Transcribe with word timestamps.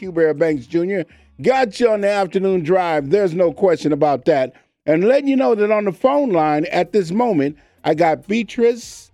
Bear 0.00 0.34
Banks 0.34 0.66
Jr. 0.66 1.02
Got 1.42 1.80
you 1.80 1.90
on 1.90 2.02
the 2.02 2.10
afternoon 2.10 2.62
drive. 2.62 3.10
There's 3.10 3.34
no 3.34 3.52
question 3.52 3.92
about 3.92 4.24
that. 4.26 4.54
And 4.86 5.04
letting 5.04 5.28
you 5.28 5.36
know 5.36 5.54
that 5.54 5.70
on 5.70 5.84
the 5.84 5.92
phone 5.92 6.30
line 6.30 6.66
at 6.66 6.92
this 6.92 7.10
moment, 7.10 7.56
I 7.84 7.94
got 7.94 8.26
Beatriz 8.26 9.10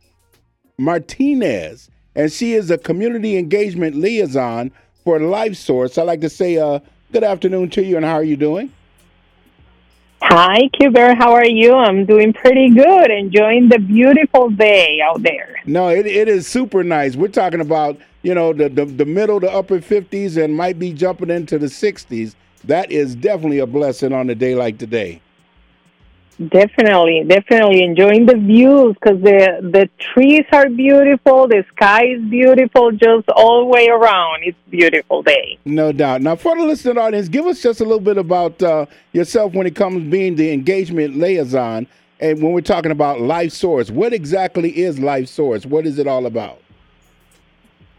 Martinez, 0.78 1.90
and 2.14 2.32
she 2.32 2.54
is 2.54 2.70
a 2.70 2.78
community 2.78 3.36
engagement 3.36 3.96
liaison 3.96 4.72
for 5.04 5.20
Life 5.20 5.56
Source. 5.56 5.96
I'd 5.98 6.02
like 6.02 6.20
to 6.22 6.30
say 6.30 6.56
uh, 6.56 6.80
good 7.12 7.24
afternoon 7.24 7.70
to 7.70 7.84
you, 7.84 7.96
and 7.96 8.04
how 8.04 8.14
are 8.14 8.24
you 8.24 8.36
doing? 8.36 8.72
Hi, 10.22 10.68
Q 10.78 10.90
Bear. 10.90 11.14
How 11.14 11.32
are 11.32 11.46
you? 11.46 11.74
I'm 11.74 12.04
doing 12.04 12.32
pretty 12.32 12.70
good. 12.70 13.10
Enjoying 13.10 13.68
the 13.68 13.78
beautiful 13.78 14.50
day 14.50 15.00
out 15.02 15.22
there. 15.22 15.60
No, 15.64 15.88
it, 15.88 16.06
it 16.06 16.28
is 16.28 16.46
super 16.46 16.84
nice. 16.84 17.16
We're 17.16 17.28
talking 17.28 17.60
about, 17.60 17.96
you 18.22 18.34
know, 18.34 18.52
the, 18.52 18.68
the, 18.68 18.84
the 18.84 19.04
middle 19.04 19.40
to 19.40 19.50
upper 19.50 19.80
50s 19.80 20.42
and 20.42 20.54
might 20.54 20.78
be 20.78 20.92
jumping 20.92 21.30
into 21.30 21.58
the 21.58 21.66
60s. 21.66 22.34
That 22.64 22.90
is 22.90 23.14
definitely 23.14 23.58
a 23.58 23.66
blessing 23.66 24.12
on 24.12 24.28
a 24.28 24.34
day 24.34 24.54
like 24.54 24.78
today. 24.78 25.22
Definitely, 26.48 27.24
definitely 27.28 27.82
enjoying 27.82 28.24
the 28.24 28.34
views 28.34 28.94
because 28.94 29.20
the 29.20 29.60
the 29.60 29.90
trees 29.98 30.46
are 30.52 30.70
beautiful, 30.70 31.46
the 31.46 31.62
sky 31.76 32.06
is 32.06 32.22
beautiful, 32.30 32.92
just 32.92 33.28
all 33.28 33.60
the 33.60 33.66
way 33.66 33.88
around. 33.88 34.44
It's 34.44 34.56
beautiful 34.70 35.22
day. 35.22 35.58
No 35.66 35.92
doubt. 35.92 36.22
Now, 36.22 36.36
for 36.36 36.56
the 36.56 36.64
listening 36.64 36.96
audience, 36.96 37.28
give 37.28 37.44
us 37.44 37.60
just 37.60 37.82
a 37.82 37.84
little 37.84 38.00
bit 38.00 38.16
about 38.16 38.62
uh, 38.62 38.86
yourself 39.12 39.52
when 39.52 39.66
it 39.66 39.76
comes 39.76 40.10
being 40.10 40.34
the 40.34 40.50
engagement 40.50 41.18
liaison, 41.18 41.86
and 42.20 42.42
when 42.42 42.52
we're 42.52 42.62
talking 42.62 42.90
about 42.90 43.20
Life 43.20 43.52
Source. 43.52 43.90
What 43.90 44.14
exactly 44.14 44.70
is 44.70 44.98
Life 44.98 45.28
Source? 45.28 45.66
What 45.66 45.86
is 45.86 45.98
it 45.98 46.06
all 46.06 46.24
about? 46.24 46.62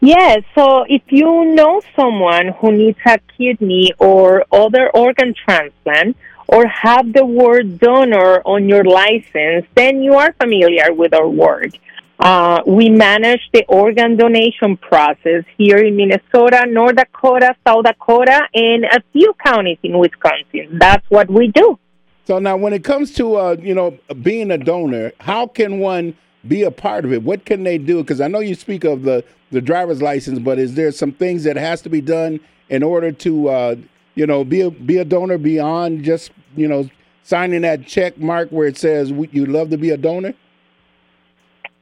Yes, 0.04 0.42
so 0.56 0.84
if 0.88 1.02
you 1.10 1.54
know 1.54 1.80
someone 1.94 2.48
who 2.58 2.72
needs 2.72 2.98
a 3.06 3.20
kidney 3.38 3.92
or 4.00 4.44
other 4.50 4.90
organ 4.90 5.32
transplant 5.32 6.16
or 6.48 6.66
have 6.66 7.12
the 7.12 7.24
word 7.24 7.78
donor 7.78 8.42
on 8.44 8.68
your 8.68 8.82
license, 8.82 9.64
then 9.76 10.02
you 10.02 10.14
are 10.14 10.32
familiar 10.32 10.92
with 10.92 11.14
our 11.14 11.28
work. 11.28 11.70
Uh, 12.18 12.62
we 12.66 12.88
manage 12.88 13.48
the 13.52 13.64
organ 13.68 14.16
donation 14.16 14.76
process 14.76 15.44
here 15.56 15.78
in 15.78 15.94
Minnesota, 15.94 16.66
North 16.66 16.96
Dakota, 16.96 17.54
South 17.64 17.84
Dakota, 17.84 18.40
and 18.54 18.84
a 18.84 19.00
few 19.12 19.32
counties 19.34 19.78
in 19.84 19.96
Wisconsin. 19.96 20.78
That's 20.80 21.08
what 21.10 21.30
we 21.30 21.46
do. 21.46 21.78
So 22.24 22.40
now, 22.40 22.56
when 22.56 22.72
it 22.72 22.82
comes 22.82 23.14
to 23.14 23.36
uh, 23.36 23.56
you 23.60 23.76
know 23.76 23.96
being 24.20 24.50
a 24.50 24.58
donor, 24.58 25.12
how 25.20 25.46
can 25.46 25.78
one 25.78 26.16
be 26.46 26.62
a 26.62 26.70
part 26.70 27.04
of 27.04 27.12
it? 27.12 27.22
What 27.22 27.44
can 27.44 27.64
they 27.64 27.78
do? 27.78 28.02
Because 28.02 28.20
I 28.20 28.28
know 28.28 28.40
you 28.40 28.54
speak 28.54 28.84
of 28.84 29.02
the 29.02 29.24
the 29.50 29.60
driver's 29.60 30.00
license, 30.00 30.38
but 30.38 30.58
is 30.58 30.74
there 30.74 30.90
some 30.92 31.12
things 31.12 31.44
that 31.44 31.56
has 31.56 31.82
to 31.82 31.90
be 31.90 32.00
done 32.00 32.40
in 32.70 32.82
order 32.82 33.12
to 33.12 33.48
uh, 33.48 33.76
you 34.14 34.26
know 34.26 34.44
be 34.44 34.62
a 34.62 34.70
be 34.70 34.98
a 34.98 35.04
donor 35.04 35.38
beyond 35.38 36.04
just 36.04 36.30
you 36.56 36.68
know, 36.68 36.88
signing 37.22 37.62
that 37.62 37.86
check 37.86 38.18
mark 38.18 38.50
where 38.50 38.66
it 38.66 38.76
says 38.76 39.10
you 39.10 39.46
love 39.46 39.70
to 39.70 39.78
be 39.78 39.90
a 39.90 39.96
donor? 39.96 40.34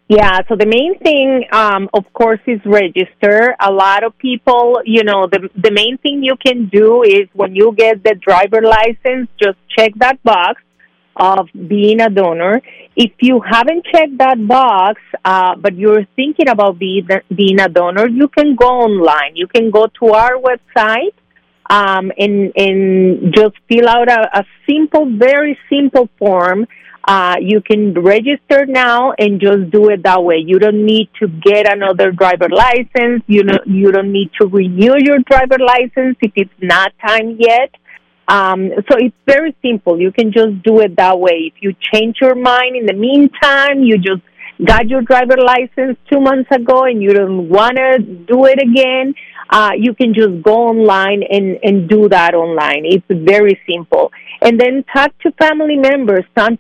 Yeah, 0.09 0.41
so 0.49 0.57
the 0.57 0.67
main 0.67 0.99
thing, 0.99 1.45
um, 1.53 1.89
of 1.95 2.13
course, 2.13 2.41
is 2.45 2.59
register. 2.65 3.55
A 3.61 3.71
lot 3.71 4.03
of 4.03 4.17
people, 4.19 4.81
you 4.85 5.05
know, 5.05 5.29
the 5.29 5.49
the 5.55 5.71
main 5.71 5.99
thing 5.99 6.25
you 6.25 6.35
can 6.37 6.69
do 6.69 7.05
is 7.05 7.29
when 7.33 7.55
you 7.55 7.73
get 7.77 8.03
the 8.03 8.17
driver 8.17 8.61
license, 8.61 9.29
just 9.41 9.57
check 9.69 9.93
that 9.99 10.21
box 10.25 10.63
of 11.17 11.49
being 11.69 12.01
a 12.01 12.09
donor. 12.09 12.61
If 12.97 13.13
you 13.21 13.41
haven't 13.41 13.85
checked 13.93 14.19
that 14.19 14.37
box, 14.47 15.01
uh, 15.25 15.55
but 15.57 15.77
you're 15.77 16.07
thinking 16.17 16.49
about 16.49 16.79
being 16.79 17.09
being 17.35 17.61
a 17.61 17.69
donor, 17.69 18.09
you 18.09 18.29
can 18.29 18.57
go 18.57 18.67
online. 18.67 19.37
You 19.37 19.47
can 19.47 19.71
go 19.71 19.87
to 20.01 20.13
our 20.13 20.37
website 20.37 21.15
um, 21.69 22.11
and, 22.19 22.53
and 22.57 23.35
just 23.35 23.55
fill 23.69 23.89
out 23.89 24.09
a, 24.11 24.41
a 24.41 24.45
simple, 24.69 25.07
very 25.17 25.59
simple 25.71 26.09
form. 26.19 26.67
Uh, 27.07 27.37
you 27.41 27.61
can 27.63 27.95
register 27.95 28.67
now 28.67 29.13
and 29.19 29.41
just 29.41 29.71
do 29.71 29.89
it 29.89 30.03
that 30.03 30.23
way. 30.23 30.37
You 30.37 30.59
don't 30.59 30.85
need 30.85 31.09
to 31.21 31.29
get 31.29 31.73
another 31.73 32.13
driver 32.13 32.49
license. 32.51 33.23
You 33.27 33.45
know, 33.45 33.59
you 33.67 33.91
don't 33.91 34.13
need 34.13 34.31
to 34.41 34.47
renew 34.47 34.95
your 34.99 35.19
driver 35.21 35.57
license 35.59 36.17
if 36.21 36.33
it's 36.37 36.51
not 36.61 36.93
time 37.05 37.37
yet. 37.39 37.75
Um, 38.29 38.71
so 38.89 38.97
it's 38.97 39.17
very 39.27 39.57
simple. 39.63 40.01
You 40.01 40.13
can 40.13 40.33
just 40.33 40.63
do 40.63 40.81
it 40.81 40.97
that 40.97 41.19
way. 41.19 41.53
If 41.53 41.55
you 41.61 41.75
change 41.93 42.19
your 42.21 42.35
mind 42.35 42.77
in 42.77 42.87
the 42.87 42.93
meantime, 42.93 43.83
you 43.83 43.99
just 43.99 44.23
got 44.65 44.89
your 44.89 45.03
driver 45.03 45.37
license 45.37 45.97
two 46.11 46.21
months 46.21 46.51
ago 46.51 46.85
and 46.85 47.03
you 47.03 47.13
don't 47.13 47.49
want 47.49 47.77
to 47.77 47.99
do 47.99 48.45
it 48.45 48.61
again, 48.63 49.15
uh, 49.51 49.71
you 49.77 49.95
can 49.95 50.15
just 50.15 50.43
go 50.43 50.69
online 50.69 51.23
and, 51.29 51.59
and 51.63 51.89
do 51.89 52.09
that 52.09 52.35
online. 52.35 52.85
It's 52.85 53.05
very 53.09 53.61
simple. 53.69 54.13
And 54.43 54.61
then 54.61 54.85
talk 54.95 55.17
to 55.21 55.33
family 55.33 55.77
members, 55.77 56.25
talk, 56.37 56.53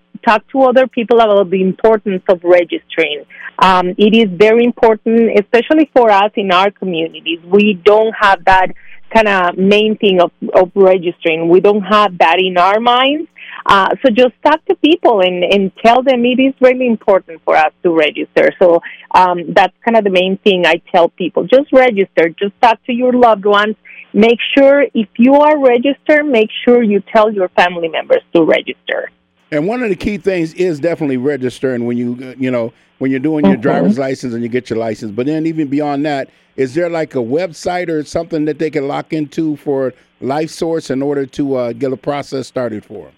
to 0.53 0.63
other 0.63 0.87
people 0.87 1.21
about 1.21 1.51
the 1.51 1.63
importance 1.63 2.23
of 2.29 2.41
registering. 2.45 3.25
Um, 3.59 3.95
it 3.97 4.15
is 4.15 4.29
very 4.37 4.65
important, 4.65 5.31
especially 5.39 5.91
for 5.95 6.11
us 6.11 6.31
in 6.37 6.53
our 6.53 6.71
communities. 6.71 7.39
We 7.45 7.81
don't 7.85 8.13
have 8.21 8.45
that 8.45 8.69
kind 9.11 9.29
of 9.29 9.59
main 9.59 9.97
thing 9.97 10.21
of, 10.21 10.33
of 10.55 10.71
registering. 10.75 11.49
We 11.49 11.61
don't 11.61 11.83
have 11.83 12.17
that 12.19 12.39
in 12.39 12.57
our 12.57 12.81
minds. 12.81 13.29
Uh, 13.67 13.89
so 14.03 14.11
just 14.11 14.33
talk 14.45 14.65
to 14.67 14.75
people 14.77 15.21
and, 15.21 15.45
and 15.45 15.73
tell 15.85 16.03
them 16.03 16.25
it 16.25 16.41
is 16.41 16.55
really 16.61 16.87
important 16.87 17.43
for 17.45 17.57
us 17.57 17.73
to 17.83 17.95
register. 17.95 18.51
So 18.59 18.81
um, 19.11 19.53
that's 19.53 19.75
kind 19.85 19.97
of 19.97 20.05
the 20.05 20.11
main 20.11 20.39
thing 20.39 20.65
I 20.67 20.81
tell 20.93 21.09
people. 21.09 21.47
Just 21.47 21.73
register. 21.73 22.31
Just 22.31 22.53
talk 22.63 22.83
to 22.87 22.93
your 22.93 23.13
loved 23.13 23.45
ones. 23.45 23.77
Make 24.13 24.39
sure 24.57 24.87
if 24.95 25.09
you 25.19 25.35
are 25.35 25.59
registered, 25.59 26.27
make 26.27 26.51
sure 26.65 26.83
you 26.83 27.03
tell 27.15 27.33
your 27.33 27.49
family 27.51 27.89
members 27.89 28.23
to 28.35 28.45
register. 28.45 29.11
And 29.53 29.67
one 29.67 29.83
of 29.83 29.89
the 29.89 29.97
key 29.97 30.19
things 30.19 30.55
is 30.55 30.79
definitely 30.79 31.17
registering 31.17 31.85
when 31.85 31.97
you 31.97 32.35
you 32.39 32.51
know 32.51 32.73
when 32.99 33.11
you're 33.11 33.21
doing 33.21 33.45
your 33.45 33.55
mm-hmm. 33.55 33.63
driver's 33.63 33.99
license 33.99 34.33
and 34.35 34.43
you 34.43 34.49
get 34.49 34.71
your 34.71 34.79
license. 34.79 35.11
But 35.11 35.27
then 35.27 35.47
even 35.47 35.69
beyond 35.69 36.05
that, 36.07 36.31
is 36.61 36.75
there 36.75 36.91
like 36.91 37.15
a 37.15 37.25
website 37.39 37.89
or 37.89 38.05
something 38.05 38.45
that 38.45 38.59
they 38.59 38.69
can 38.69 38.87
lock 38.87 39.15
into 39.15 39.57
for 39.57 39.95
Life 40.21 40.51
Source 40.51 40.91
in 40.91 41.01
order 41.01 41.25
to 41.25 41.55
uh, 41.55 41.73
get 41.73 41.91
a 41.91 41.97
process 41.97 42.49
started 42.49 42.85
for 42.85 43.07
them? 43.07 43.15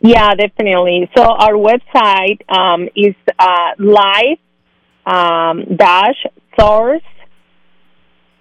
Yeah, 0.00 0.34
definitely. 0.34 1.10
So 1.14 1.24
our 1.24 1.52
website 1.52 2.40
um, 2.48 2.88
is 2.96 3.14
uh, 3.38 3.72
live 3.78 4.38
um, 5.04 5.76
dash 5.76 6.24
source 6.58 7.02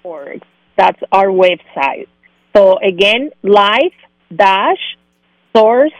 org. 0.04 0.42
That's 0.78 1.02
our 1.12 1.28
website. 1.28 2.08
So 2.56 2.78
again, 2.78 3.32
live 3.44 3.98
dash 4.34 4.80
source 5.54 5.92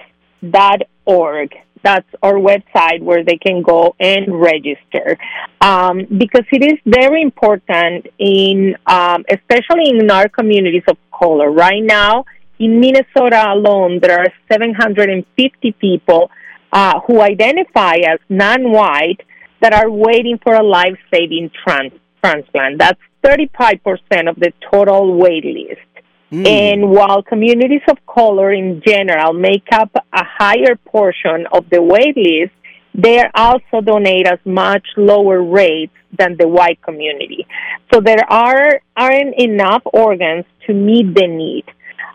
dot 0.50 0.84
org. 1.04 1.50
That's 1.84 2.08
our 2.22 2.36
website 2.36 3.02
where 3.02 3.24
they 3.24 3.38
can 3.38 3.62
go 3.62 3.96
and 4.00 4.40
register. 4.40 5.18
Um, 5.62 6.06
because 6.18 6.46
it 6.52 6.64
is 6.64 6.80
very 6.86 7.22
important 7.22 8.08
in, 8.20 8.76
um, 8.86 9.26
especially 9.30 9.90
in 9.90 10.10
our 10.12 10.30
communities 10.30 10.84
of 10.88 10.98
color. 11.12 11.50
Right 11.52 11.84
now, 11.84 12.26
in 12.60 12.80
Minnesota 12.80 13.52
alone, 13.52 14.00
there 14.02 14.20
are 14.20 14.28
750 14.52 15.72
people 15.80 16.30
uh, 16.72 17.00
who 17.08 17.20
identify 17.22 17.96
as 17.96 18.20
non-white 18.30 19.22
that 19.62 19.74
are 19.74 19.90
waiting 19.90 20.40
for 20.44 20.54
a 20.54 20.64
life-saving 20.64 21.52
trans- 21.64 21.94
transplant. 22.24 22.78
That's 22.78 23.00
35% 23.26 24.30
of 24.30 24.36
the 24.38 24.52
total 24.72 25.16
wait 25.18 25.46
list. 25.46 25.91
Mm. 26.32 26.48
And 26.48 26.90
while 26.90 27.22
communities 27.22 27.82
of 27.90 27.98
color 28.06 28.54
in 28.54 28.82
general 28.86 29.34
make 29.34 29.68
up 29.72 29.92
a 29.96 30.24
higher 30.24 30.76
portion 30.86 31.46
of 31.52 31.70
the 31.70 31.82
wait 31.82 32.16
list, 32.16 32.54
they 32.94 33.24
also 33.36 33.82
donate 33.84 34.28
at 34.28 34.46
much 34.46 34.86
lower 34.98 35.42
rates 35.42 35.94
than 36.18 36.38
the 36.38 36.48
white 36.48 36.82
community. 36.82 37.46
So 37.94 38.02
there 38.02 38.26
are 38.30 38.82
aren't 38.96 39.36
enough 39.38 39.82
organs 39.86 40.46
to 40.68 40.74
meet 40.74 41.14
the 41.16 41.28
need. 41.28 41.66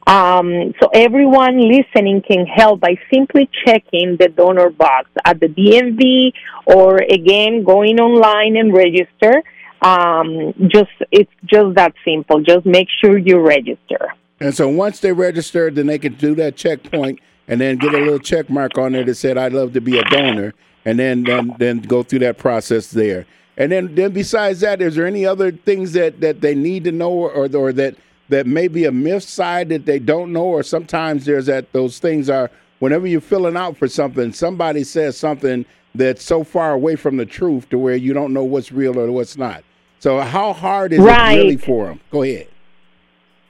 Um, 0.06 0.72
so 0.80 0.88
everyone 0.94 1.58
listening 1.58 2.22
can 2.22 2.46
help 2.46 2.80
by 2.80 2.94
simply 3.12 3.50
checking 3.64 4.16
the 4.18 4.28
donor 4.28 4.70
box 4.70 5.10
at 5.24 5.40
the 5.40 5.48
DMV 5.48 6.32
or 6.66 6.98
again 6.98 7.64
going 7.64 7.98
online 7.98 8.56
and 8.56 8.72
register. 8.72 9.42
Um, 9.82 10.54
just 10.68 10.90
it's 11.10 11.30
just 11.44 11.74
that 11.76 11.94
simple. 12.04 12.40
Just 12.42 12.66
make 12.66 12.88
sure 13.00 13.18
you 13.18 13.40
register. 13.40 14.14
And 14.40 14.54
so 14.54 14.68
once 14.68 15.00
they 15.00 15.12
register, 15.12 15.70
then 15.70 15.86
they 15.86 15.98
can 15.98 16.14
do 16.14 16.34
that 16.36 16.56
checkpoint 16.56 17.20
and 17.48 17.60
then 17.60 17.76
get 17.76 17.94
a 17.94 17.98
little 17.98 18.18
check 18.18 18.50
mark 18.50 18.76
on 18.76 18.92
there 18.92 19.04
that 19.04 19.14
said 19.14 19.38
I'd 19.38 19.52
love 19.52 19.72
to 19.74 19.80
be 19.80 19.98
a 19.98 20.04
donor, 20.04 20.54
and 20.84 20.98
then 20.98 21.24
then 21.24 21.54
then 21.58 21.80
go 21.80 22.02
through 22.02 22.20
that 22.20 22.38
process 22.38 22.90
there. 22.90 23.26
And 23.56 23.72
then 23.72 23.94
then 23.94 24.12
besides 24.12 24.60
that, 24.60 24.82
is 24.82 24.96
there 24.96 25.06
any 25.06 25.24
other 25.24 25.52
things 25.52 25.92
that 25.92 26.20
that 26.20 26.40
they 26.40 26.54
need 26.54 26.84
to 26.84 26.92
know 26.92 27.12
or 27.12 27.30
or, 27.30 27.56
or 27.56 27.72
that 27.72 27.96
that 28.28 28.46
may 28.46 28.68
be 28.68 28.84
a 28.84 28.92
myth 28.92 29.22
side 29.22 29.68
that 29.68 29.86
they 29.86 29.98
don't 29.98 30.32
know, 30.32 30.44
or 30.44 30.62
sometimes 30.62 31.24
there's 31.24 31.46
that 31.46 31.72
those 31.72 31.98
things 31.98 32.28
are 32.28 32.50
whenever 32.80 33.06
you're 33.06 33.20
filling 33.20 33.56
out 33.56 33.76
for 33.76 33.88
something, 33.88 34.32
somebody 34.32 34.84
says 34.84 35.16
something 35.16 35.64
that's 35.96 36.24
so 36.24 36.44
far 36.44 36.72
away 36.72 36.96
from 36.96 37.16
the 37.16 37.26
truth 37.26 37.68
to 37.70 37.78
where 37.78 37.96
you 37.96 38.12
don't 38.12 38.32
know 38.32 38.44
what's 38.44 38.72
real 38.72 38.98
or 38.98 39.10
what's 39.10 39.36
not. 39.36 39.64
So 39.98 40.20
how 40.20 40.52
hard 40.52 40.92
is 40.92 41.00
right. 41.00 41.38
it 41.38 41.42
really 41.42 41.56
for 41.56 41.86
them? 41.86 42.00
Go 42.10 42.22
ahead. 42.22 42.48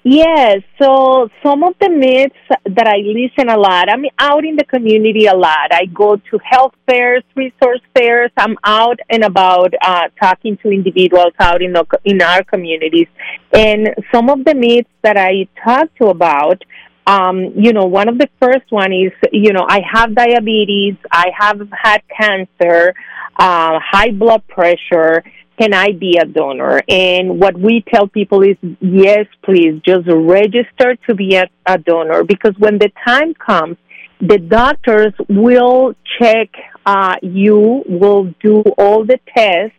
Yes, 0.09 0.59
so 0.81 1.29
some 1.45 1.65
of 1.65 1.75
the 1.81 1.89
myths 1.89 2.37
that 2.65 2.87
I 2.87 2.99
listen 2.99 3.49
a 3.49 3.59
lot, 3.59 3.91
I'm 3.91 4.05
out 4.21 4.45
in 4.45 4.55
the 4.55 4.63
community 4.63 5.27
a 5.27 5.35
lot. 5.35 5.73
I 5.73 5.87
go 5.87 6.15
to 6.15 6.39
health 6.45 6.75
fairs, 6.89 7.25
resource 7.35 7.81
fairs. 7.93 8.31
I'm 8.37 8.57
out 8.63 9.01
and 9.11 9.25
about 9.25 9.75
uh, 9.83 10.03
talking 10.23 10.59
to 10.59 10.71
individuals 10.71 11.33
out 11.41 11.61
in, 11.61 11.73
the, 11.73 11.85
in 12.05 12.23
our 12.23 12.45
communities. 12.45 13.09
And 13.53 13.97
some 14.15 14.31
of 14.31 14.45
the 14.45 14.55
myths 14.55 14.89
that 15.03 15.17
I 15.17 15.49
talk 15.65 15.93
to 15.97 16.07
about, 16.07 16.63
um, 17.07 17.53
you 17.57 17.73
know, 17.73 17.85
one 17.85 18.09
of 18.09 18.19
the 18.19 18.29
first 18.41 18.71
one 18.71 18.93
is, 18.93 19.13
you 19.33 19.53
know, 19.53 19.65
I 19.69 19.81
have 19.93 20.15
diabetes, 20.15 20.97
I 21.11 21.27
have 21.39 21.61
had 21.71 22.03
cancer, 22.09 22.95
uh, 23.39 23.79
high 23.81 24.11
blood 24.11 24.47
pressure, 24.49 25.23
can 25.59 25.73
I 25.73 25.93
be 25.93 26.19
a 26.21 26.27
donor? 26.27 26.83
And 26.89 27.41
what 27.41 27.59
we 27.59 27.83
tell 27.93 28.09
people 28.09 28.43
is, 28.43 28.57
yes, 28.81 29.27
please, 29.43 29.81
just 29.85 30.07
register 30.07 30.97
to 31.09 31.15
be 31.15 31.37
a, 31.37 31.49
a 31.65 31.79
donor 31.79 32.25
because 32.25 32.55
when 32.59 32.79
the 32.79 32.91
time 33.07 33.35
comes, 33.35 33.77
the 34.21 34.39
doctors 34.39 35.13
will 35.29 35.95
check 36.19 36.49
uh, 36.85 37.17
you, 37.23 37.85
will 37.87 38.35
do 38.43 38.63
all 38.79 39.05
the 39.05 39.19
tests 39.37 39.77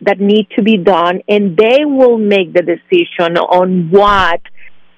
that 0.00 0.20
need 0.20 0.48
to 0.56 0.62
be 0.62 0.76
done, 0.76 1.20
and 1.28 1.56
they 1.56 1.84
will 1.84 2.18
make 2.18 2.52
the 2.52 2.62
decision 2.62 3.36
on 3.36 3.90
what 3.90 4.40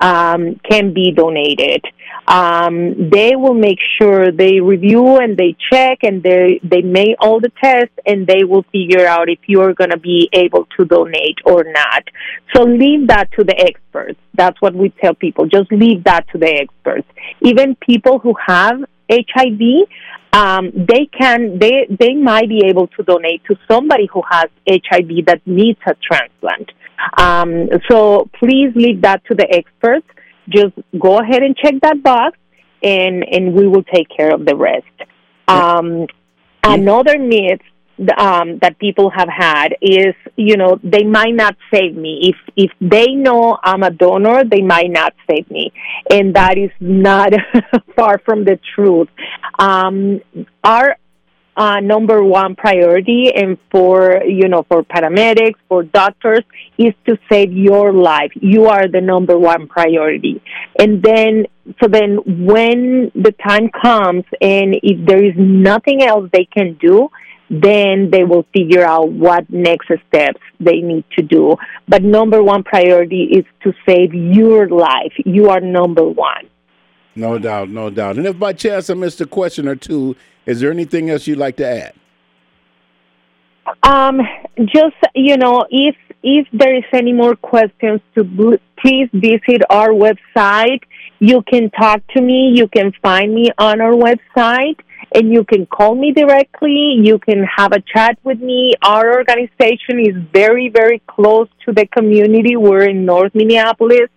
um, 0.01 0.61
can 0.69 0.93
be 0.93 1.13
donated. 1.13 1.85
Um, 2.27 3.11
they 3.11 3.35
will 3.35 3.55
make 3.55 3.79
sure 4.01 4.31
they 4.31 4.61
review 4.61 5.17
and 5.17 5.37
they 5.37 5.57
check 5.71 5.99
and 6.03 6.23
they 6.23 6.61
they 6.63 6.83
make 6.83 7.17
all 7.19 7.41
the 7.41 7.51
tests 7.63 7.95
and 8.07 8.27
they 8.27 8.45
will 8.45 8.65
figure 8.71 9.07
out 9.07 9.29
if 9.29 9.41
you're 9.47 9.75
going 9.75 9.91
to 9.91 9.99
be 9.99 10.29
able 10.33 10.67
to 10.79 10.85
donate 10.85 11.39
or 11.45 11.65
not. 11.65 12.05
So 12.55 12.63
leave 12.63 13.09
that 13.09 13.31
to 13.33 13.45
the 13.45 13.59
experts. 13.59 14.19
That's 14.35 14.61
what 14.61 14.75
we 14.75 14.91
tell 14.91 15.15
people. 15.15 15.47
Just 15.47 15.73
leave 15.73 16.05
that 16.05 16.27
to 16.33 16.39
the 16.39 16.49
experts. 16.49 17.09
Even 17.41 17.75
people 17.77 18.19
who 18.19 18.35
have 18.47 18.85
HIV, 19.11 19.89
um, 20.33 20.71
they 20.75 21.07
can 21.07 21.59
they 21.59 21.87
they 21.91 22.15
might 22.15 22.49
be 22.49 22.63
able 22.67 22.87
to 22.89 23.03
donate 23.03 23.43
to 23.47 23.57
somebody 23.69 24.07
who 24.13 24.23
has 24.31 24.49
HIV 24.69 25.27
that 25.27 25.41
needs 25.47 25.81
a 25.87 25.95
transplant. 25.95 26.71
Um, 27.17 27.69
so 27.91 28.29
please 28.39 28.73
leave 28.75 29.03
that 29.03 29.23
to 29.27 29.35
the 29.35 29.47
experts. 29.51 30.07
Just 30.49 30.75
go 30.99 31.21
ahead 31.21 31.43
and 31.43 31.57
check 31.57 31.75
that 31.83 32.03
box, 32.03 32.39
and 32.83 33.25
and 33.25 33.55
we 33.55 33.67
will 33.69 33.85
take 33.85 34.09
care 34.15 34.35
of 34.35 34.45
the 34.45 34.57
rest. 34.57 34.87
Um, 35.49 36.07
another 36.63 37.19
myth 37.19 37.61
um, 38.17 38.59
that 38.63 38.79
people 38.79 39.11
have 39.11 39.29
had 39.29 39.77
is, 39.83 40.15
you 40.37 40.57
know, 40.57 40.79
they 40.83 41.05
might 41.05 41.35
not 41.35 41.57
save 41.73 41.95
me. 41.95 42.33
If 42.33 42.37
if 42.57 42.71
they 42.81 43.09
know 43.09 43.59
I'm 43.63 43.83
a 43.83 43.91
donor, 43.91 44.45
they 44.45 44.63
might 44.63 44.91
not 44.91 45.15
save 45.29 45.51
me, 45.51 45.73
and 46.11 46.35
that 46.35 46.57
is 46.57 46.71
not 46.81 47.33
far 47.97 48.19
from 48.25 48.45
the 48.45 48.59
truth. 48.75 49.09
Um, 49.59 50.21
our 50.65 50.97
uh, 51.57 51.81
number 51.81 52.23
one 52.23 52.55
priority 52.55 53.33
and 53.35 53.59
for 53.71 54.23
you 54.25 54.49
know 54.49 54.65
for 54.69 54.83
paramedics 54.83 55.59
for 55.69 55.83
doctors 55.83 56.45
is 56.79 56.95
to 57.07 57.19
save 57.31 57.53
your 57.53 57.93
life. 57.93 58.31
You 58.35 58.67
are 58.67 58.89
the 58.89 59.01
number 59.01 59.39
one 59.39 59.69
priority. 59.69 60.43
And 60.79 61.03
then 61.03 61.47
so 61.81 61.89
then 61.89 62.19
when 62.47 63.13
the 63.15 63.35
time 63.47 63.71
comes 63.71 64.25
and 64.41 64.77
if 64.83 65.07
there 65.07 65.25
is 65.25 65.35
nothing 65.37 66.03
else 66.03 66.31
they 66.33 66.47
can 66.47 66.79
do 66.81 67.11
then 67.51 68.11
they 68.13 68.23
will 68.23 68.47
figure 68.55 68.85
out 68.85 69.11
what 69.11 69.51
next 69.51 69.87
steps 69.87 70.41
they 70.61 70.81
need 70.81 71.05
to 71.19 71.23
do. 71.23 71.57
But 71.89 72.05
number 72.05 72.43
one 72.45 72.63
priority 72.63 73.25
is 73.25 73.45
to 73.65 73.73
save 73.85 74.15
your 74.15 74.69
life. 74.69 75.13
You 75.25 75.49
are 75.49 75.61
number 75.61 76.05
one 76.05 76.49
no 77.17 77.39
doubt 77.39 77.69
no 77.69 77.91
doubt 77.91 78.17
and 78.17 78.27
if 78.27 78.39
by 78.39 78.53
chance 78.53 78.89
i 78.91 78.95
missed 78.95 79.21
a 79.21 79.27
question 79.27 79.67
or 79.67 79.77
two 79.77 80.17
is 80.47 80.61
there 80.61 80.71
anything 80.71 81.11
else 81.11 81.27
you'd 81.27 81.39
like 81.39 81.57
to 81.57 81.67
add? 81.67 81.95
Um, 83.83 84.21
just 84.65 84.97
you 85.15 85.37
know, 85.37 85.65
if 85.71 85.97
if 86.23 86.47
there 86.53 86.77
is 86.77 86.85
any 86.93 87.13
more 87.13 87.37
questions, 87.37 88.01
to 88.15 88.59
please 88.81 89.09
visit 89.13 89.63
our 89.71 89.91
website. 89.91 90.83
You 91.19 91.43
can 91.43 91.71
talk 91.71 92.01
to 92.15 92.21
me. 92.21 92.53
You 92.55 92.67
can 92.67 92.93
find 93.03 93.35
me 93.35 93.51
on 93.59 93.81
our 93.81 93.93
website, 93.93 94.81
and 95.15 95.31
you 95.33 95.45
can 95.45 95.67
call 95.67 95.95
me 95.95 96.13
directly. 96.13 96.97
You 97.01 97.19
can 97.19 97.45
have 97.45 97.73
a 97.73 97.81
chat 97.81 98.19
with 98.25 98.41
me. 98.41 98.75
Our 98.83 99.15
organization 99.19 100.01
is 100.01 100.17
very, 100.33 100.69
very 100.69 101.01
close 101.07 101.49
to 101.67 101.73
the 101.73 101.87
community. 101.87 102.57
We're 102.57 102.89
in 102.89 103.05
North 103.05 103.35
Minneapolis. 103.35 104.09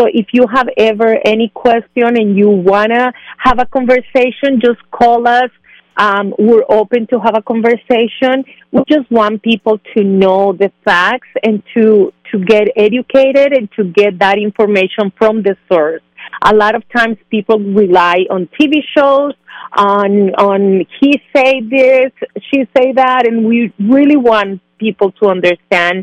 So 0.00 0.06
if 0.06 0.28
you 0.32 0.46
have 0.50 0.66
ever 0.78 1.18
any 1.26 1.50
question 1.54 2.16
and 2.16 2.34
you 2.34 2.48
want 2.48 2.90
to 2.90 3.12
have 3.36 3.58
a 3.58 3.66
conversation, 3.66 4.58
just 4.58 4.80
call 4.90 5.28
us 5.28 5.50
um, 5.98 6.34
we're 6.38 6.64
open 6.70 7.06
to 7.08 7.20
have 7.20 7.36
a 7.36 7.42
conversation. 7.42 8.44
We 8.72 8.82
just 8.88 9.10
want 9.10 9.42
people 9.42 9.78
to 9.94 10.02
know 10.02 10.54
the 10.54 10.72
facts 10.82 11.28
and 11.42 11.62
to 11.74 12.12
to 12.32 12.38
get 12.42 12.68
educated 12.76 13.52
and 13.52 13.68
to 13.72 13.84
get 13.84 14.18
that 14.20 14.38
information 14.38 15.12
from 15.18 15.42
the 15.42 15.56
source. 15.70 16.00
A 16.42 16.54
lot 16.54 16.74
of 16.74 16.88
times 16.96 17.18
people 17.28 17.58
rely 17.58 18.24
on 18.30 18.48
TV 18.58 18.78
shows, 18.96 19.34
on 19.76 20.34
on 20.36 20.86
he 21.00 21.20
say 21.36 21.60
this, 21.60 22.12
she 22.50 22.66
say 22.74 22.92
that, 22.92 23.26
and 23.26 23.44
we 23.44 23.70
really 23.78 24.16
want 24.16 24.62
people 24.84 25.12
to 25.20 25.24
understand 25.36 25.96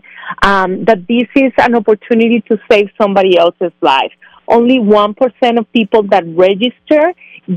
um, 0.44 0.86
that 0.86 1.00
this 1.08 1.28
is 1.36 1.52
an 1.58 1.76
opportunity 1.76 2.40
to 2.50 2.58
save 2.70 2.88
somebody 3.02 3.38
else's 3.38 3.76
life. 3.82 4.14
Only 4.48 4.80
one 4.80 5.14
percent 5.22 5.60
of 5.60 5.66
people 5.74 6.04
that 6.14 6.24
register 6.48 7.04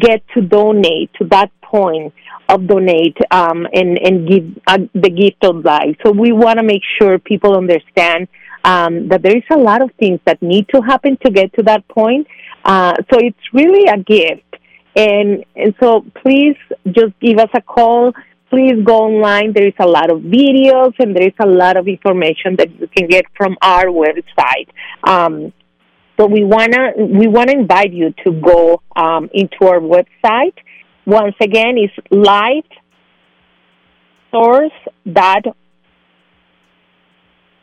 get 0.07 0.23
to 0.35 0.41
donate 0.41 1.11
to 1.19 1.25
that 1.27 1.51
point 1.63 2.13
of 2.49 2.67
donate 2.67 3.17
um, 3.31 3.67
and 3.73 3.91
and 4.07 4.29
give 4.29 4.45
uh, 4.67 4.79
the 4.95 5.11
gift 5.23 5.45
of 5.45 5.65
life. 5.65 5.95
So 6.05 6.11
we 6.11 6.33
want 6.33 6.59
to 6.59 6.65
make 6.65 6.83
sure 6.99 7.19
people 7.19 7.57
understand 7.57 8.29
um, 8.65 9.09
that 9.09 9.23
there 9.23 9.37
is 9.37 9.49
a 9.51 9.57
lot 9.59 9.83
of 9.83 9.91
things 9.99 10.21
that 10.27 10.43
need 10.43 10.67
to 10.75 10.81
happen 10.81 11.17
to 11.25 11.31
get 11.31 11.53
to 11.59 11.63
that 11.65 11.87
point. 11.89 12.27
Uh, 12.65 12.95
so 13.11 13.19
it's 13.19 13.47
really 13.53 13.85
a 13.89 13.99
gift, 13.99 14.51
and 14.97 15.45
and 15.57 15.75
so 15.81 16.05
please 16.23 16.57
just 16.87 17.13
give 17.21 17.39
us 17.39 17.51
a 17.55 17.63
call. 17.63 18.13
Please 18.51 18.83
go 18.85 19.05
online. 19.05 19.53
There 19.53 19.67
is 19.67 19.75
a 19.79 19.87
lot 19.87 20.11
of 20.11 20.21
videos 20.21 20.93
and 20.99 21.15
there 21.15 21.29
is 21.29 21.35
a 21.41 21.47
lot 21.47 21.77
of 21.77 21.87
information 21.87 22.57
that 22.57 22.69
you 22.79 22.89
can 22.89 23.07
get 23.09 23.25
from 23.37 23.57
our 23.63 23.87
website. 23.87 24.69
Um, 25.05 25.53
so 26.19 26.27
we 26.27 26.45
wanna 26.45 26.93
we 26.99 27.29
wanna 27.29 27.53
invite 27.53 27.93
you 27.93 28.13
to 28.25 28.33
go 28.33 28.83
um, 28.97 29.31
into 29.33 29.67
our 29.67 29.81
website 29.81 30.55
once 31.07 31.35
again, 31.41 31.77
it's 31.77 31.95
live 32.11 32.71
source 34.31 34.73
that 35.07 35.43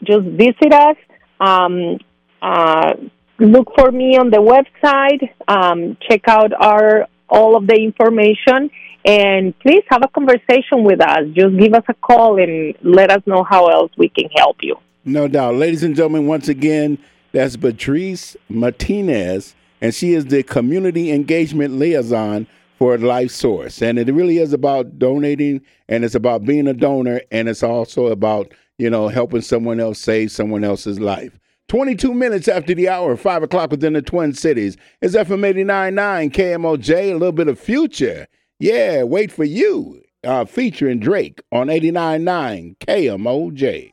just 0.04 0.26
visit 0.26 0.74
us. 0.74 0.98
Um, 1.40 1.98
uh, 2.42 2.94
look 3.40 3.72
for 3.78 3.92
me 3.92 4.18
on 4.18 4.32
the 4.32 4.38
website. 4.38 5.30
Um, 5.48 5.98
check 6.10 6.28
out 6.28 6.52
our 6.54 7.08
all 7.30 7.56
of 7.56 7.68
the 7.68 7.76
information, 7.76 8.70
and 9.06 9.58
please 9.60 9.84
have 9.90 10.02
a 10.04 10.08
conversation 10.08 10.84
with 10.84 11.02
us. 11.02 11.20
Just 11.34 11.58
give 11.58 11.74
us 11.74 11.84
a 11.88 11.94
call 11.94 12.42
and 12.42 12.76
let 12.82 13.12
us 13.12 13.22
know 13.26 13.44
how 13.44 13.68
else 13.68 13.92
we 13.98 14.10
can 14.10 14.30
help 14.36 14.58
you. 14.62 14.76
No 15.06 15.28
doubt, 15.28 15.56
ladies 15.56 15.84
and 15.84 15.96
gentlemen. 15.96 16.28
Once 16.28 16.48
again, 16.50 16.98
that's 17.32 17.56
Patrice 17.56 18.36
Martinez, 18.50 19.56
and 19.82 19.94
she 19.94 20.14
is 20.14 20.26
the 20.26 20.44
community 20.44 21.12
engagement 21.12 21.76
liaison 21.76 22.48
for 22.78 22.98
Life 22.98 23.32
Source. 23.32 23.82
And 23.82 23.98
it 23.98 24.14
really 24.14 24.38
is 24.38 24.54
about 24.54 25.00
donating 25.00 25.62
and 25.90 26.06
it's 26.06 26.16
about 26.16 26.46
being 26.46 26.68
a 26.68 26.74
donor 26.74 27.22
and 27.32 27.50
it's 27.50 27.64
also 27.64 28.08
about, 28.08 28.52
you 28.78 28.90
know, 28.90 29.08
helping 29.08 29.42
someone 29.42 29.80
else 29.80 30.00
save 30.00 30.32
someone 30.32 30.64
else's 30.64 31.00
life. 31.00 31.38
22 31.70 32.14
minutes 32.14 32.48
after 32.48 32.74
the 32.74 32.88
hour, 32.88 33.18
5 33.18 33.44
o'clock 33.44 33.72
within 33.72 33.94
the 33.94 34.02
Twin 34.02 34.34
Cities. 34.34 34.78
Is 35.02 35.16
FM 35.16 35.42
89.9 35.54 36.32
KMOJ, 36.32 37.12
a 37.12 37.14
little 37.14 37.32
bit 37.32 37.50
of 37.50 37.60
Future. 37.60 38.28
Yeah, 38.60 39.04
wait 39.04 39.32
for 39.32 39.44
you. 39.44 40.02
Uh, 40.24 40.46
featuring 40.46 41.00
Drake 41.00 41.42
on 41.52 41.68
89.9 41.68 42.78
KMOJ. 42.80 43.92